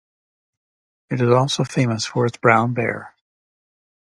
It 1.11 1.21
is 1.21 1.29
also 1.29 1.63
famous 1.63 2.07
for 2.07 2.25
its 2.25 2.35
brown 2.35 2.73
bear. 2.73 3.13